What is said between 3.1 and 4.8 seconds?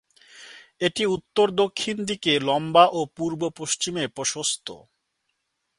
পূর্ব-পশ্চিমে প্রশস্ত।